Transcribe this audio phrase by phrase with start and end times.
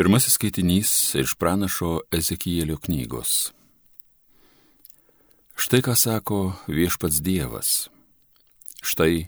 [0.00, 3.50] Pirmasis skaitinys iš pranašo Ezekijėlio knygos.
[5.60, 6.38] Štai ką sako
[6.72, 7.90] viešpats Dievas.
[8.80, 9.26] Štai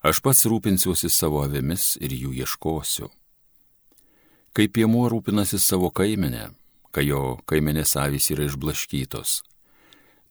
[0.00, 3.10] aš pats rūpinsiuosi savo avimis ir jų ieškosiu.
[4.56, 6.54] Kaip piemuo rūpinasi savo kaimenę,
[6.88, 9.42] kai jo kaimenės avys yra išblaškytos,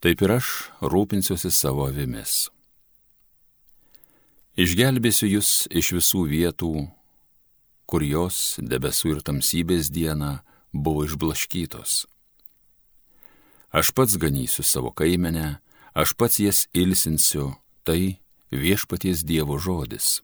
[0.02, 0.50] taip ir aš
[0.82, 2.48] rūpinsiuosi savo avimis.
[4.58, 6.74] Išgelbėsiu jūs iš visų vietų,
[7.94, 10.40] kur jos debesų ir tamsybės dieną
[10.74, 12.08] buvo išblaškytos.
[13.70, 15.60] Aš pats ganysiu savo kaimenę,
[15.94, 17.52] aš pats jas ilsinsiu,
[17.86, 18.18] tai
[18.50, 20.24] viešpaties Dievo žodis.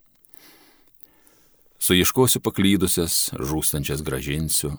[1.77, 4.73] Suieškosiu paklydusias, žūstančias gražinsiu,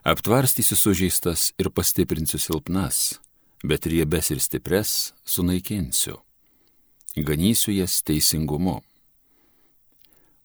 [0.00, 3.20] aptvarstysiu sužeistas ir pastiprinsiu silpnas,
[3.60, 6.22] bet riebes ir stipres sunaikinsiu.
[7.20, 8.80] Ganysiu jas teisingumu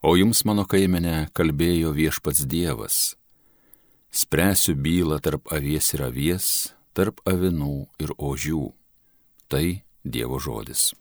[0.06, 3.16] O jums mano kaimenė kalbėjo viešpats Dievas.
[4.14, 6.50] Spręsiu bylą tarp avies ir avies,
[6.94, 8.68] tarp avinų ir ožių.
[9.50, 9.64] Tai
[10.06, 10.92] Dievo žodis.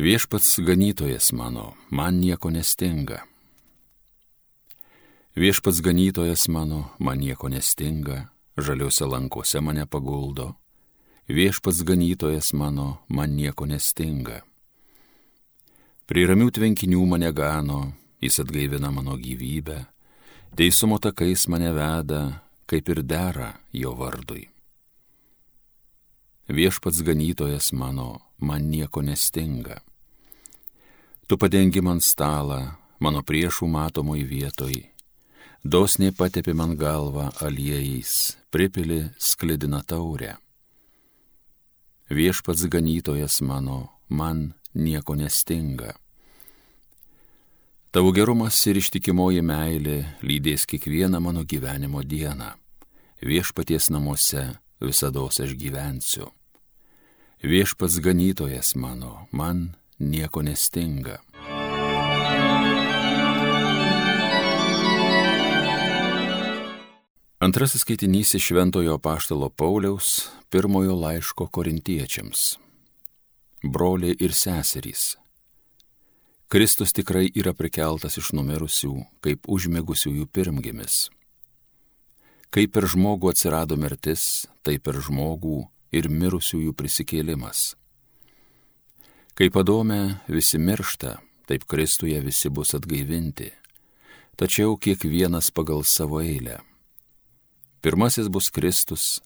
[0.00, 3.26] Viešpats ganytojas mano, man nieko nestinga.
[5.36, 10.54] Viešpats ganytojas mano, man nieko nestinga, žaliuose lankose mane paguldo
[11.28, 14.42] viešpats ganytojas mano, man nieko nestinga.
[16.06, 17.80] Prie ramių tvenkinių mane gano,
[18.22, 19.80] jis atgaivina mano gyvybę,
[20.54, 24.46] teisumo takais mane veda, kaip ir dera jo vardui.
[26.46, 29.80] Viešpats ganytojas mano, man nieko nestinga.
[31.26, 34.78] Tu padengi man stalą, mano priešų matomoj vietoj,
[35.66, 40.36] dosniai patepi man galvą aliejais, pripili sklidina taurę
[42.10, 45.94] viešpats ganytojas mano, man nieko nestinga.
[47.90, 52.52] Tavo gerumas ir ištikimoji meilė lydės kiekvieną mano gyvenimo dieną.
[53.24, 56.28] Viešpaties namuose visada aš gyvensiu.
[57.42, 61.22] Viešpats ganytojas mano, man nieko nestinga.
[67.38, 72.56] Antrasis skaitinys iš Šventojo Paštalo Pauliaus pirmojo laiško korintiečiams.
[73.62, 75.16] Broliai ir seserys.
[76.48, 81.10] Kristus tikrai yra prikeltas iš numirusių, kaip užmėgusiųjų pirmgimis.
[82.48, 85.58] Kaip per žmogų atsirado mirtis, taip per žmogų
[85.92, 87.74] ir mirusiųjų prisikėlimas.
[89.36, 93.50] Kaip padome visi miršta, taip Kristuje visi bus atgaivinti,
[94.40, 96.62] tačiau kiekvienas pagal savo eilę
[97.86, 99.20] Pirmasis bus Kristus,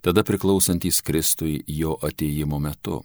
[0.00, 3.02] tada priklausantys Kristui jo ateimo metu.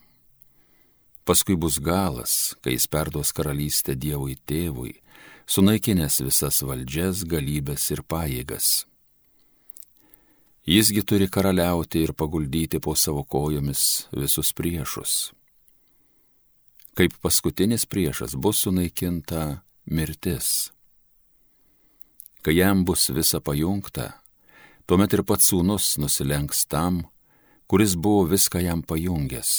[1.27, 4.93] Paskui bus galas, kai jis perduos karalystę Dievui tėvui,
[5.51, 8.69] sunaikinęs visas valdžias, galybės ir pajėgas.
[10.63, 15.33] Jisgi turi karaliauti ir paguldyti po savo kojomis visus priešus.
[16.95, 19.59] Kaip paskutinis priešas bus sunaikinta
[19.91, 20.71] mirtis.
[22.39, 24.20] Kai jam bus visa pajungta,
[24.91, 27.07] Tuomet ir pats sūnus nusilenks tam,
[27.71, 29.51] kuris buvo viską jam pajungęs,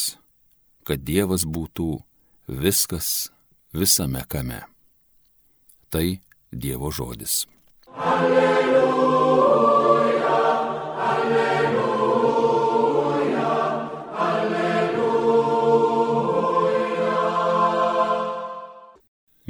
[0.85, 2.05] kad Dievas būtų
[2.45, 3.33] viskas
[3.73, 4.61] visame kame.
[5.89, 6.21] Tai
[6.53, 7.49] Dievo žodis.
[7.97, 8.77] Alleluja,
[11.07, 12.37] alleluja,
[14.29, 15.17] alleluja.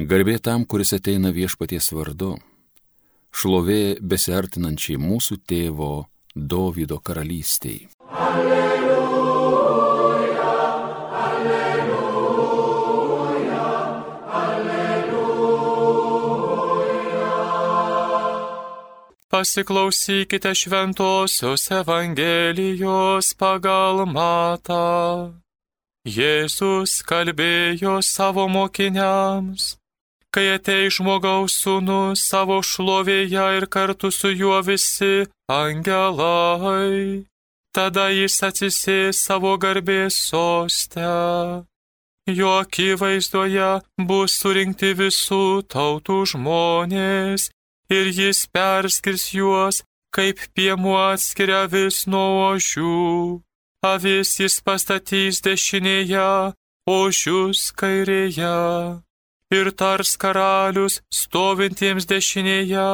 [0.00, 2.40] Garbė tam, kuris ateina viešpaties vardu
[3.34, 7.88] šlovė besiartinančiai mūsų tėvo Dovydo karalystiai.
[8.26, 9.66] Alleluja,
[11.24, 12.16] alleluja,
[14.40, 16.00] alleluja.
[19.30, 24.82] Pasiklausykite šventosios Evangelijos pagal matą.
[26.04, 29.78] Jėzus kalbėjo savo mokiniams
[30.34, 37.22] kai atei žmogaus sūnus savo šlovėje ir kartu su juo visi angelai.
[37.74, 41.12] Tada jis atsisės savo garbės sostę.
[42.26, 43.70] Jo akivaizdoje
[44.08, 45.44] bus surinkti visų
[45.74, 47.50] tautų žmonės
[47.92, 49.82] ir jis perskirs juos,
[50.14, 53.40] kaip piemuo atskiria vis nuo ožių.
[53.84, 56.54] Avis jis pastatys dešinėje,
[56.88, 59.03] ožius kairėje
[59.58, 62.90] ir tars karalius stovintiems dešinėje,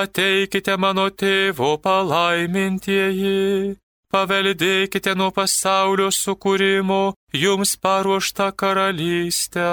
[0.00, 3.76] ateikite mano tėvo palaimintieji,
[4.12, 7.04] paveldėkite nuo pasaulio sukūrimo
[7.44, 9.70] jums paruoštą karalystę.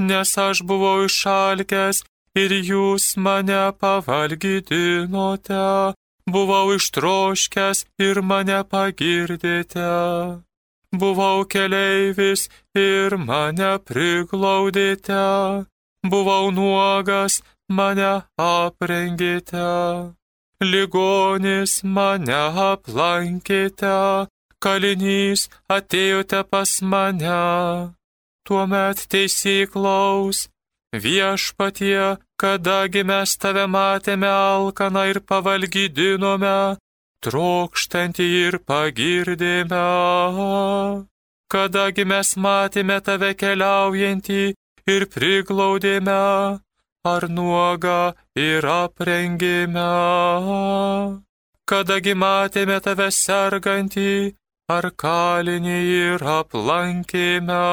[0.00, 1.98] nes aš buvau išalkęs
[2.42, 5.64] ir jūs mane pavalgydinote,
[6.34, 9.90] buvau ištroškęs ir mane pagirdėte.
[10.92, 15.22] Buvau keleivis ir mane priglaudėte,
[16.02, 19.68] buvau nuogas, mane aprengėte,
[20.60, 24.26] ligonis mane aplankėte,
[24.58, 27.38] kalinys atėjote pas mane.
[28.42, 30.48] Tuomet teisyklaus,
[30.90, 36.58] viešpatie, kadagi mes tave matėme alkaną ir pavalgydinome,
[37.24, 39.84] trokštantį ir pagirdėme.
[41.50, 44.42] Kadagi mes matėme tave keliaujantį
[44.94, 46.20] ir priglaudėme,
[47.12, 49.88] ar nuogą ir aprengėme.
[51.70, 54.34] Kadagi matėme tave sergantį,
[54.76, 57.64] ar kalinį ir aplankėme.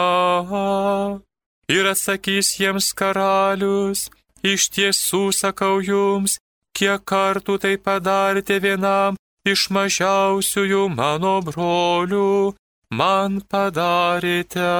[1.77, 4.07] Ir atsakys jiems karalius,
[4.41, 6.38] iš tiesų sakau jums,
[6.77, 9.17] kiek kartų tai padarėte vienam
[9.53, 12.53] iš mažiausiųjų mano brolių,
[12.99, 14.71] man padarėte.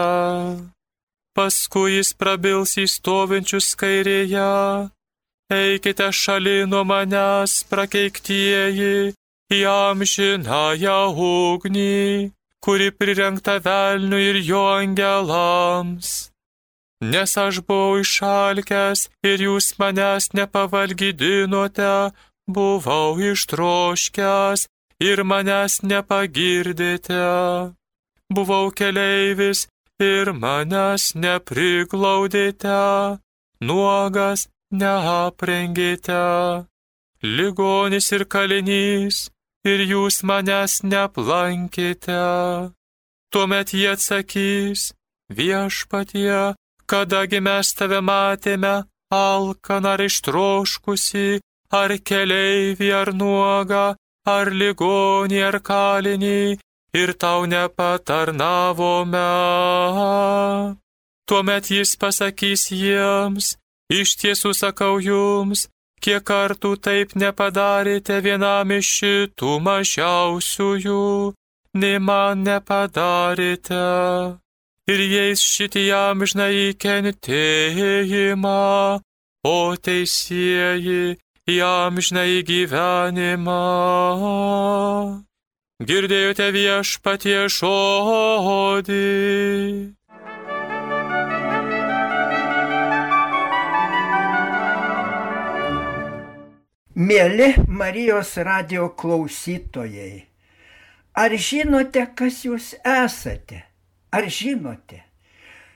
[1.37, 4.89] Paskui jis prabils į stovinčius kairėje.
[5.53, 9.13] Eikite šali nuo manęs, prakeiktieji,
[9.53, 12.31] į amžinąją ugnį,
[12.63, 16.31] kuri prirengta velniui ir jo angelams.
[17.11, 21.93] Nes aš buvau išalkęs ir jūs manęs nepavalgydinote,
[22.47, 24.67] buvau ištroškęs
[25.03, 27.23] ir manęs nepagirdėte.
[28.33, 29.67] Buvau keleivis
[30.03, 32.79] ir manęs nepriglaudėte,
[33.61, 36.23] nuogas neaprengėte,
[37.23, 39.29] ligonis ir kalinys
[39.65, 42.21] ir jūs manęs neaplankėte.
[43.31, 44.93] Tuomet jie atsakys,
[45.31, 46.55] viešpatie,
[46.88, 48.75] kadagi mes tave matėme,
[49.11, 51.39] alkaną ar ištroškusi,
[51.71, 53.95] ar keleivį, ar nuogą,
[54.27, 56.59] ar ligonį, ar kalinį,
[56.93, 59.31] ir tau nepatarnavome.
[61.27, 63.55] Tuomet jis pasakys jiems,
[63.91, 65.67] iš tiesų sakau jums,
[65.99, 71.03] kiek kartų taip nepadarėte vienam iš šitų mažiausiųjų,
[71.81, 73.83] nei man nepadarėte.
[74.87, 78.59] Ir jais šitį jam žinai kentėjimą,
[79.43, 81.17] o teisėjai
[81.47, 83.61] jam žinai gyvenimą.
[85.88, 89.03] Girdėjote viešpatie žodį.
[96.97, 100.25] Mėly Marijos radio klausytojai,
[101.13, 103.61] ar žinote, kas jūs esate?
[104.11, 105.03] Ar žinote?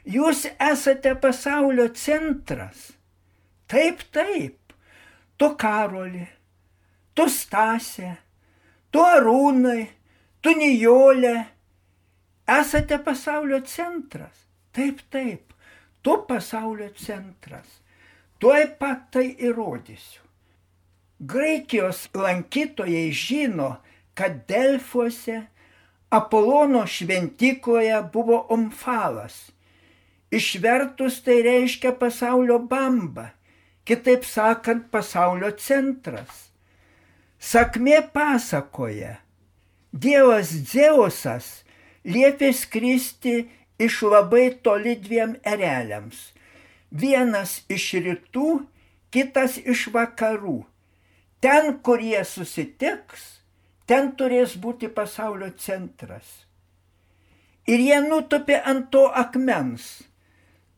[0.03, 2.89] Jūs esate pasaulio centras.
[3.69, 4.60] Taip, taip.
[5.41, 6.27] Tu Karoli,
[7.17, 8.11] tu Stasė,
[8.93, 9.87] tu Arūnai,
[10.37, 11.33] tu Nijolė.
[12.59, 14.43] Esate pasaulio centras.
[14.69, 15.55] Taip, taip.
[16.05, 17.79] Tu pasaulio centras.
[18.37, 20.21] Tuoj pat tai įrodysiu.
[21.33, 23.71] Graikijos lankytojai žino,
[24.13, 25.39] kad Delfuose
[26.13, 29.47] Apolono šventykloje buvo omfalas.
[30.29, 33.31] Išvertus tai reiškia pasaulio bamba,
[33.85, 36.49] kitaip sakant, pasaulio centras.
[37.41, 39.17] Sakmė pasakoja,
[39.91, 41.63] Dievas Dzeusas
[42.05, 43.37] liepė skristi
[43.81, 46.31] iš labai toli dviem ereliams.
[46.91, 48.49] Vienas iš rytų,
[49.11, 50.61] kitas iš vakarų
[51.41, 53.21] Ten, kur jie susitiks,
[53.89, 56.27] ten turės būti pasaulio centras.
[57.65, 59.87] Ir jie nutupė ant to akmens.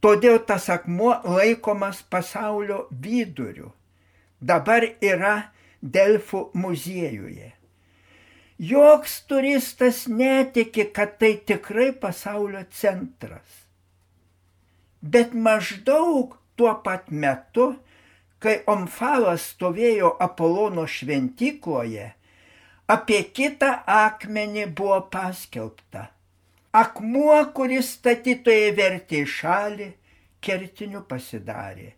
[0.03, 3.72] Todėl tas akmuo laikomas pasaulio viduriu.
[4.43, 5.36] Dabar yra
[5.83, 7.53] Delfų muziejuje.
[8.60, 13.63] Joks turistas netiki, kad tai tikrai pasaulio centras.
[15.01, 17.74] Bet maždaug tuo pat metu
[18.43, 22.10] kai Omfalas stovėjo Apolono šventykloje,
[22.91, 26.10] apie kitą akmenį buvo paskelbta.
[26.74, 29.89] Akmuo, kuris statytojai vertė į šalį,
[30.42, 31.92] kertiniu pasidarė.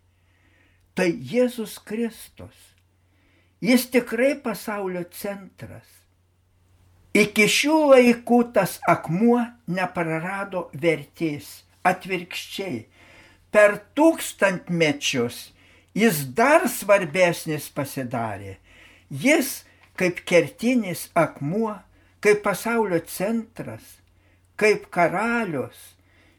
[0.95, 2.55] Tai Jėzus Kristus.
[3.63, 5.87] Jis tikrai pasaulio centras.
[7.15, 9.39] Iki šių laikų tas akmuo
[9.71, 11.61] neprarado vertės.
[11.85, 12.79] Atvirkščiai,
[13.53, 15.35] per tūkstantmečius
[15.95, 18.57] jis dar svarbesnis pasidarė.
[19.07, 19.61] Jis
[19.95, 21.75] kaip kertinis akmuo,
[22.19, 23.85] kaip pasaulio centras,
[24.55, 25.95] kaip karalius,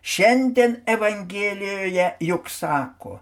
[0.06, 3.20] Šiandien Evangelijoje juk sako,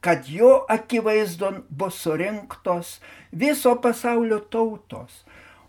[0.00, 2.96] kad jo akivaizdon bus surinktos
[3.32, 5.20] viso pasaulio tautos,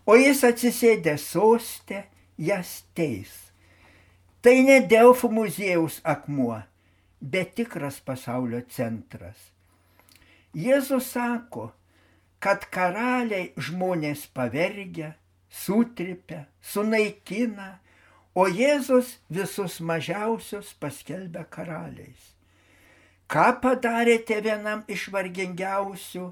[0.06, 2.00] o jis atsisėdė sostę,
[2.36, 3.30] jas teis.
[4.42, 6.58] Tai ne Delfų muziejaus akmuo,
[7.20, 9.38] bet tikras pasaulio centras.
[10.58, 11.68] Jėzus sako,
[12.42, 15.14] kad karaliai žmonės pavergia,
[15.46, 17.76] sutripia, sunaikina,
[18.34, 22.30] o Jėzus visus mažiausius paskelbia karaliais.
[23.28, 26.24] Ką padarėte vienam iš vargingiausių,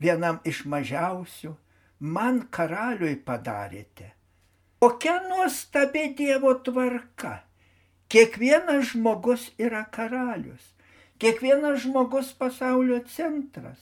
[0.00, 1.54] vienam iš mažiausių,
[2.00, 4.10] man karaliui padarėte.
[4.80, 7.42] Kokia nuostabi Dievo tvarka.
[8.10, 10.62] Kiekvienas žmogus yra karalius.
[11.20, 13.78] Kiekvienas žmogus pasaulio centras.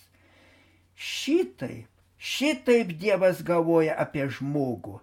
[0.98, 1.86] Šitaip,
[2.18, 4.98] šitaip Dievas galvoja apie žmogų.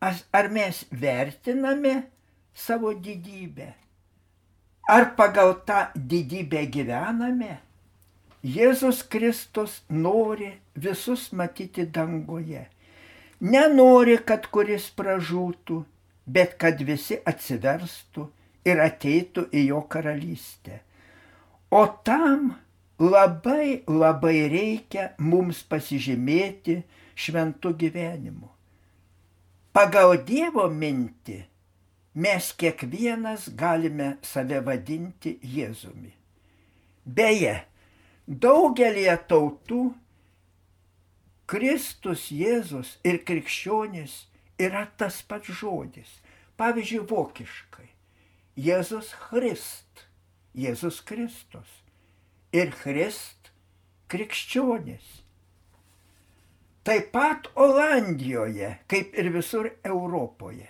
[0.00, 2.10] Ar mes vertiname
[2.54, 3.72] savo didybę?
[4.88, 7.56] Ar pagal tą didybę gyvename?
[8.46, 12.66] Jėzus Kristus nori visus matyti dangoje.
[13.40, 15.80] Nenori, kad kuris pražūtų,
[16.26, 18.28] bet kad visi atsiverstų
[18.68, 20.80] ir ateitų į jo karalystę.
[21.70, 22.54] O tam
[23.02, 26.82] labai labai reikia mums pasižymėti
[27.16, 28.55] šventų gyvenimu.
[29.76, 31.34] Pagal Dievo mintį
[32.24, 36.14] mes kiekvienas galime save vadinti Jėzumi.
[37.04, 37.58] Beje,
[38.24, 39.82] daugelie tautų
[41.52, 44.14] Kristus Jėzus ir krikščionis
[44.56, 46.08] yra tas pats žodis.
[46.56, 47.90] Pavyzdžiui, vokiškai.
[48.56, 50.06] Jėzus Christ,
[50.56, 51.68] Jėzus Kristus
[52.56, 53.52] ir Christ
[54.08, 55.25] krikščionis.
[56.86, 60.68] Taip pat Olandijoje, kaip ir visur Europoje.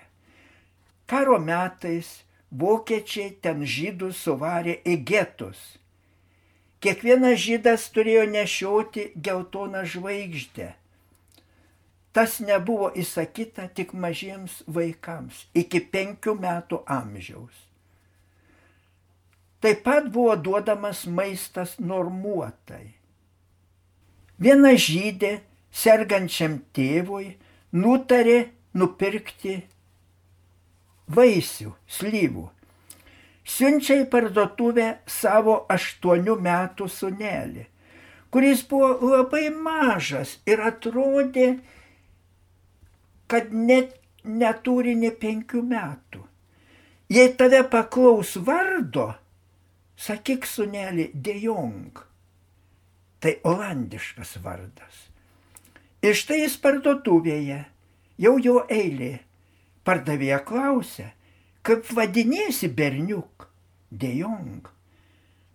[1.06, 5.60] Karo metais vokiečiai ten žydus suvarė į getus.
[6.80, 10.70] Kiekvienas žydas turėjo nešioti geltoną žvaigždę.
[12.16, 17.58] Tas nebuvo įsakyta tik mažiems vaikams iki penkių metų amžiaus.
[19.60, 22.94] Taip pat buvo duodamas maistas normuotai.
[24.40, 25.32] Viena žydė
[25.76, 27.34] sergančiam tėvui
[27.76, 28.38] nutarė
[28.76, 29.56] nupirkti
[31.16, 32.44] vaisių, slyvų.
[33.46, 37.66] Siunčia į parduotuvę savo aštuonių metų sunelį,
[38.34, 41.52] kuris buvo labai mažas ir atrodė,
[43.30, 46.24] kad net neturi ne penkių metų.
[47.12, 49.12] Jei tave paklaus vardo,
[49.96, 52.02] Sakyk, sunelį, dejong.
[53.20, 55.05] Tai olandiškas vardas.
[56.06, 57.58] Ir štai jis parduotuvėje,
[58.22, 59.16] jau jo eilė.
[59.86, 61.08] Pardavėja klausia,
[61.66, 63.48] kaip vadinėsi berniuk?
[63.90, 64.68] Dejong.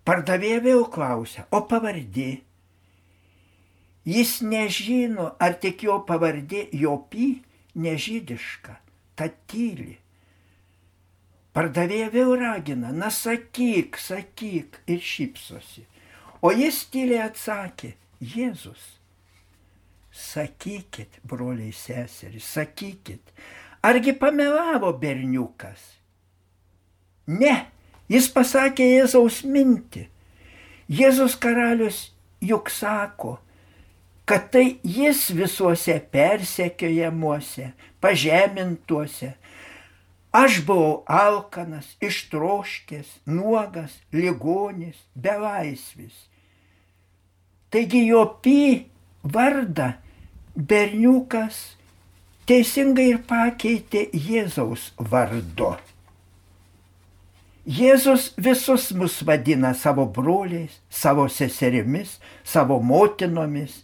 [0.07, 2.41] Pardavėja vėl klausia, o pavardė?
[4.07, 7.33] Jis nežino, ar tik jo pavardė Jopi
[7.77, 8.79] nežydiška,
[9.15, 9.99] tad tyli.
[11.55, 15.85] Pardavėja vėl ragina, na sakyk, sakyk ir šypsosi.
[16.41, 19.00] O jis tyliai atsakė, Jėzus.
[20.11, 23.31] Sakykit, broliai seserys, sakykit,
[23.83, 25.83] argi pamelavo berniukas?
[27.31, 27.53] Ne,
[28.11, 30.07] jis pasakė Jėzaus mintį.
[30.91, 32.09] Jėzus karalius
[32.43, 33.37] juk sako,
[34.27, 37.71] kad tai jis visuose persekiojamuose,
[38.03, 39.35] pažemintuose,
[40.31, 46.15] Aš buvau alkanas, ištroškęs, nuogas, ligonis, belaisvis.
[47.71, 48.87] Taigi jo py
[49.23, 49.93] vardą
[50.55, 51.77] berniukas
[52.49, 55.75] teisingai ir pakeitė Jėzaus vardu.
[57.61, 63.83] Jėzus visus mus vadina savo broliais, savo seserimis, savo motinomis.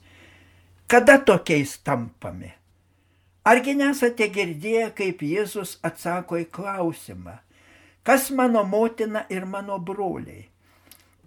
[0.87, 2.55] Kada tokiais tampame?
[3.45, 7.37] Argi nesate girdėję, kaip Jėzus atsako į klausimą,
[8.03, 10.47] kas mano motina ir mano broliai?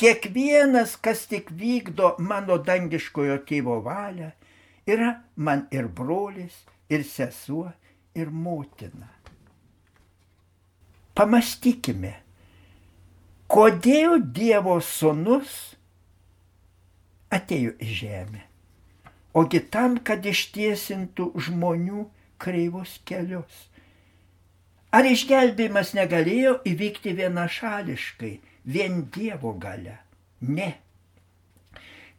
[0.00, 4.30] Kiekvienas, kas tik vykdo mano dangiškojo tėvo valią,
[4.88, 7.68] yra man ir brolis, ir sesuo,
[8.16, 9.10] ir motina.
[11.14, 12.14] Pamastykime,
[13.50, 15.58] kodėl Dievo sunus
[17.34, 18.46] atėjo į žemę
[19.32, 22.06] ogi tam, kad ištiesintų žmonių
[22.40, 23.66] kreivus kelius.
[24.90, 28.32] Ar išgelbėjimas negalėjo įvykti vienašališkai,
[28.64, 29.98] vien Dievo gale?
[30.40, 30.70] Ne.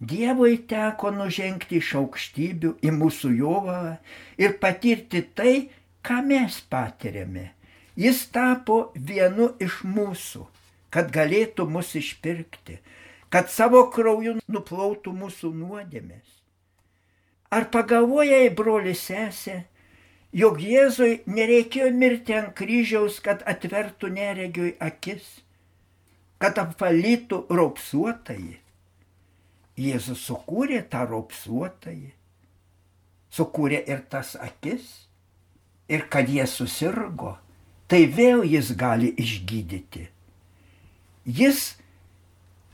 [0.02, 3.98] Dievui teko nužengti iš aukštybių į mūsų jovalą
[4.42, 5.70] ir patirti tai,
[6.02, 7.52] ką mes patiriame.
[7.96, 10.48] Jis tapo vienu iš mūsų,
[10.90, 12.80] kad galėtų mus išpirkti,
[13.30, 16.26] kad savo krauju nuplautų mūsų nuodėmės.
[17.52, 19.66] Ar pagalvojai, broli sesė,
[20.32, 25.28] jog Jėzui nereikėjo mirti ant kryžiaus, kad atvertų neregiui akis,
[26.42, 28.58] kad apvalytų raupsuotąjį?
[29.82, 32.10] Jėzus sukūrė tą raupsuotąjį,
[33.32, 34.90] sukūrė ir tas akis,
[35.92, 37.38] ir kad jie susirgo,
[37.88, 40.08] tai vėl jis gali išgydyti.
[41.26, 41.64] Jis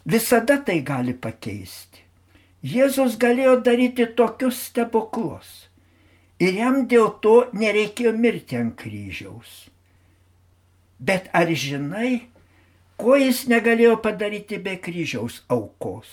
[0.08, 2.04] visada tai gali pakeisti.
[2.68, 5.68] Jėzus galėjo daryti tokius stebuklus
[6.42, 9.68] ir jam dėl to nereikėjo mirti ant kryžiaus.
[11.00, 12.28] Bet ar žinai,
[12.98, 16.10] ko jis negalėjo padaryti be kryžiaus aukos?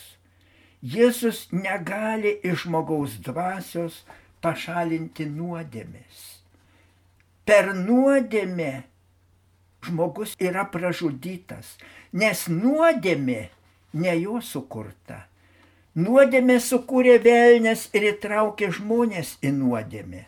[0.85, 4.03] Jėzus negali iš žmogaus dvasios
[4.45, 6.19] pašalinti nuodėmės.
[7.45, 8.73] Per nuodėmę
[9.85, 11.75] žmogus yra pražudytas,
[12.13, 13.41] nes nuodėmė
[14.01, 15.23] ne jo sukurta.
[15.95, 20.25] Nuodėmė sukūrė velnės ir įtraukė žmonės į nuodėmę.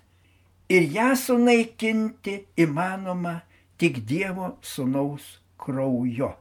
[0.71, 3.41] Ir ją sunaikinti įmanoma
[3.79, 5.25] tik Dievo sunaus
[5.59, 6.33] kraujo.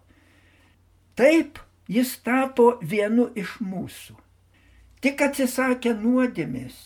[1.17, 1.59] Taip
[1.89, 4.17] jis tapo vienu iš mūsų.
[5.01, 6.77] Tik atsisakė nuodėmės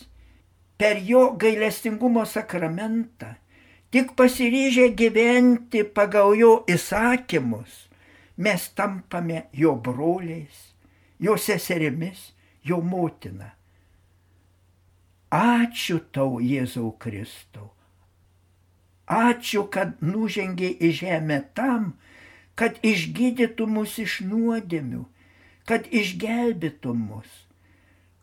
[0.81, 3.35] per jo gailestingumo sakramentą,
[3.91, 7.87] tik pasiryžę gyventi pagal jo įsakymus,
[8.37, 10.71] mes tampame jo broliais,
[11.19, 12.31] jo seserimis,
[12.63, 13.51] jo motina.
[15.31, 17.69] Ačiū tau, Jėzau Kristau.
[19.11, 21.93] Ačiū, kad nužengė į žemę tam,
[22.55, 25.05] kad išgydytų mus iš nuodėmių,
[25.69, 27.29] kad išgelbėtų mus.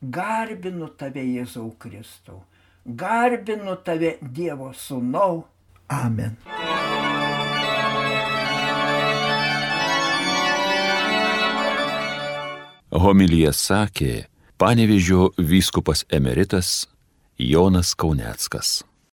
[0.01, 2.45] Garbinu tave, Jėzau Kristau.
[2.87, 5.45] Garbinu tave, Dievo Sūnau.
[5.89, 6.37] Amen.
[12.89, 14.13] Homilyje sakė
[14.59, 16.89] Panevižio vyskupas emeritas
[17.39, 18.88] Jonas Kauneckas.